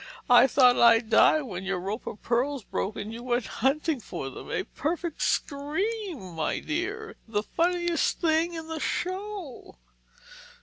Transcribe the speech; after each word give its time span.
I 0.31 0.47
thought 0.47 0.79
I'd 0.79 1.11
die 1.11 1.43
when 1.43 1.63
your 1.63 1.79
rope 1.79 2.07
of 2.07 2.23
pearls 2.23 2.63
broke 2.63 2.95
and 2.95 3.13
you 3.13 3.21
went 3.21 3.45
hunting 3.61 3.99
for 3.99 4.31
them—a 4.31 4.63
perfect 4.63 5.21
scream, 5.21 6.33
my 6.33 6.57
dear—the 6.59 7.43
funniest 7.43 8.19
thing 8.19 8.55
in 8.55 8.67
the 8.67 8.79
show!" 8.79 9.77